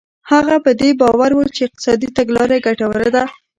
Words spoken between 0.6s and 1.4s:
په دې باور و